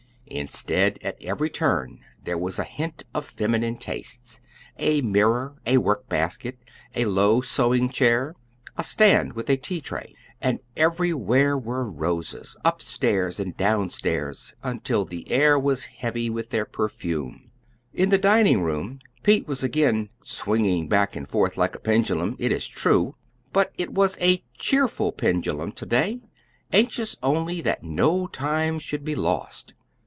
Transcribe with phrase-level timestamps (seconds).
[0.33, 4.39] Instead, at every turn, there was a hint of feminine tastes:
[4.79, 6.55] a mirror, a workbasket,
[6.95, 8.33] a low sewing chair,
[8.77, 10.15] a stand with a tea tray.
[10.41, 16.49] And everywhere were roses, up stairs and down stairs, until the air was heavy with
[16.51, 17.51] their perfume.
[17.93, 22.53] In the dining room Pete was again "swinging back and forth like a pendulum," it
[22.53, 23.17] is true;
[23.51, 26.21] but it was a cheerful pendulum to day,
[26.71, 29.73] anxious only that no time should be lost.